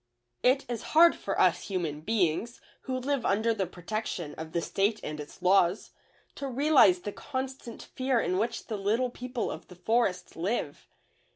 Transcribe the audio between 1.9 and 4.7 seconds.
beings, who live under the protection of the